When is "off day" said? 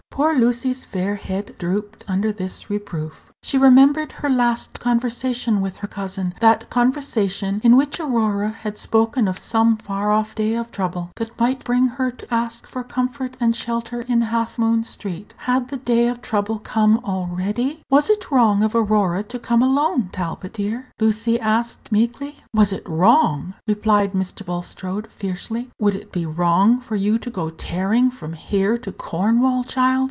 10.11-10.53